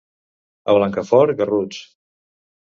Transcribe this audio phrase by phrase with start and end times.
[0.73, 1.85] A Blancafort, garruts.